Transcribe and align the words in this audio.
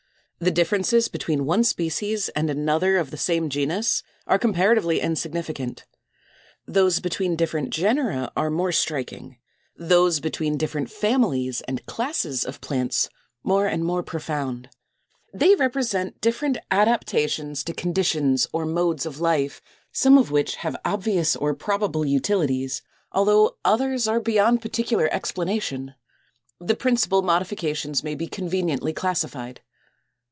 The 0.43 0.49
differences 0.49 1.07
between 1.07 1.45
one 1.45 1.63
species 1.63 2.29
and 2.29 2.49
another 2.49 2.97
of 2.97 3.11
the 3.11 3.17
same 3.17 3.47
genus 3.47 4.01
are 4.25 4.39
comparatively 4.39 4.99
insignificant; 4.99 5.85
those 6.65 6.99
between 6.99 7.35
different 7.35 7.69
genera 7.69 8.31
are 8.35 8.49
more 8.49 8.71
striking; 8.71 9.37
those 9.77 10.19
between 10.19 10.57
different 10.57 10.89
families 10.89 11.61
and 11.67 11.85
classes 11.85 12.43
of 12.43 12.59
plants 12.59 13.07
more 13.43 13.67
and 13.67 13.85
more 13.85 14.01
profound. 14.01 14.69
They 15.31 15.53
represent 15.53 16.21
different 16.21 16.57
adaptations 16.71 17.63
to 17.65 17.73
conditions 17.75 18.47
or 18.51 18.65
modes 18.65 19.05
of 19.05 19.19
life, 19.21 19.61
some 19.91 20.17
of 20.17 20.31
which 20.31 20.55
have 20.55 20.75
obvious 20.83 21.35
or 21.35 21.53
probable 21.53 22.03
utilities, 22.03 22.81
although 23.11 23.57
others 23.63 24.07
are 24.07 24.19
beyond 24.19 24.59
particular 24.63 25.07
explanation. 25.13 25.93
The 26.59 26.73
principal 26.75 27.21
modifications 27.21 28.03
may 28.03 28.15
be 28.15 28.25
conveniently 28.25 28.93
classified. 28.93 29.61